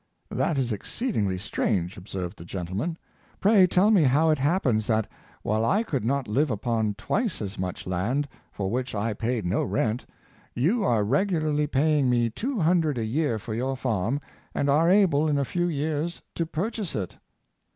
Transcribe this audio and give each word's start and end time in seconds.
''"That 0.31 0.57
is 0.57 0.71
exceedingly 0.71 1.37
strange," 1.37 1.95
observed 1.95 2.39
the 2.39 2.43
gentleman;" 2.43 2.97
pray 3.39 3.67
tell 3.67 3.91
me 3.91 4.01
how 4.01 4.31
it 4.31 4.39
happens 4.39 4.87
that, 4.87 5.05
while 5.43 5.63
I 5.63 5.83
could 5.83 6.03
not 6.03 6.27
live 6.27 6.49
upon 6.49 6.95
twice 6.95 7.39
as 7.39 7.59
much 7.59 7.85
land, 7.85 8.27
for 8.51 8.71
which 8.71 8.95
I 8.95 9.13
paid 9.13 9.45
no 9.45 9.61
rent, 9.63 10.07
you 10.55 10.83
are 10.83 11.03
regularly 11.03 11.67
paying 11.67 12.09
me 12.09 12.31
two 12.31 12.59
hundred 12.61 12.97
a 12.97 13.05
year 13.05 13.37
for 13.37 13.53
your 13.53 13.77
farm, 13.77 14.19
and 14.55 14.71
are 14.71 14.89
able, 14.89 15.27
in 15.27 15.37
a 15.37 15.45
few 15.45 15.67
years, 15.67 16.23
to 16.33 16.47
purchase 16.47 16.95
it." 16.95 17.17